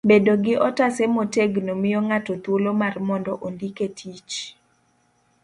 bedo 0.09 0.33
gi 0.43 0.53
otase 0.67 1.03
motegno 1.15 1.73
miyo 1.81 1.99
ng'ato 2.07 2.33
thuolo 2.43 2.71
mar 2.81 2.95
mondo 3.07 3.31
ondike 3.47 3.87
tich. 3.97 4.31